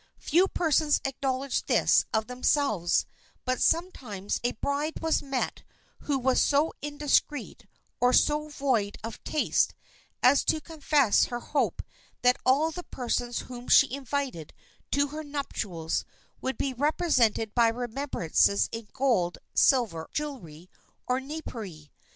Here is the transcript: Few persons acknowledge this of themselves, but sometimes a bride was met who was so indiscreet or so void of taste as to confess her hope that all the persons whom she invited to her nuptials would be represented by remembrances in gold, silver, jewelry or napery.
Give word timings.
Few 0.17 0.47
persons 0.47 0.99
acknowledge 1.05 1.65
this 1.67 2.05
of 2.11 2.25
themselves, 2.25 3.05
but 3.45 3.61
sometimes 3.61 4.39
a 4.43 4.53
bride 4.53 4.99
was 4.99 5.21
met 5.21 5.61
who 5.99 6.17
was 6.17 6.41
so 6.41 6.73
indiscreet 6.81 7.67
or 7.99 8.11
so 8.11 8.47
void 8.47 8.97
of 9.03 9.23
taste 9.23 9.75
as 10.23 10.43
to 10.45 10.59
confess 10.59 11.25
her 11.25 11.39
hope 11.39 11.83
that 12.23 12.37
all 12.47 12.71
the 12.71 12.81
persons 12.85 13.41
whom 13.41 13.67
she 13.67 13.93
invited 13.93 14.55
to 14.89 15.09
her 15.09 15.23
nuptials 15.23 16.03
would 16.41 16.57
be 16.57 16.73
represented 16.73 17.53
by 17.53 17.67
remembrances 17.67 18.69
in 18.71 18.87
gold, 18.93 19.37
silver, 19.53 20.09
jewelry 20.11 20.67
or 21.05 21.19
napery. 21.19 21.91